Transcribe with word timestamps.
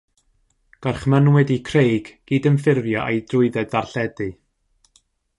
Gorchmynnwyd 0.85 1.51
i 1.55 1.57
Craig 1.67 2.09
gydymffurfio 2.31 2.99
â'i 3.03 3.19
drwydded 3.33 3.69
ddarlledu. 3.75 4.31